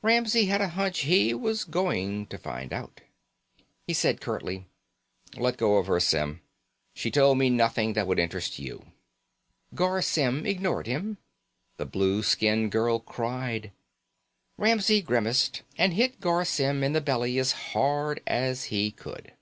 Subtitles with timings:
[0.00, 3.00] Ramsey had a hunch he was going to find out.
[3.84, 4.68] He said curtly:
[5.36, 6.40] "Let go of her, Symm.
[6.94, 8.92] She told me nothing that would interest you."
[9.74, 11.18] Garr Symm ignored him.
[11.78, 13.72] The blue skinned girl cried.
[14.56, 19.32] Ramsey grimaced and hit Garr Symm in the belly as hard as he could.